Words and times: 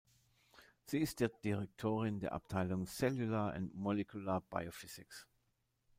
Sie 0.83 0.97
ist 0.97 1.21
dort 1.21 1.43
Direktorin 1.45 2.19
der 2.19 2.33
Abteilung 2.33 2.87
"Cellular 2.87 3.53
and 3.53 3.71
Molecular 3.75 4.41
Biophysics". 4.49 5.27